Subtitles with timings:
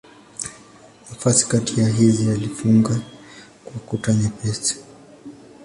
[1.09, 2.99] Nafasi kati ya hizi alifunga
[3.65, 4.83] kwa kuta nyepesi.